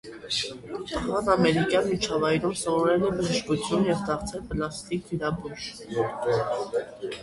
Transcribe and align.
Տղան 0.93 1.29
ամերիկյան 1.33 1.85
միջավայրում 1.91 2.57
սովորել 2.63 3.07
է 3.11 3.13
բժշկություն 3.21 3.87
և 3.93 4.03
դարձել 4.11 4.45
պլաստիկ 4.53 5.09
վիրաբույժ։ 5.15 5.73